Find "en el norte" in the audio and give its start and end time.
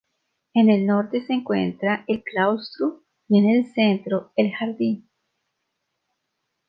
0.55-1.23